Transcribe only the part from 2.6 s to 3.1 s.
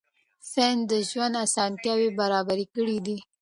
کړې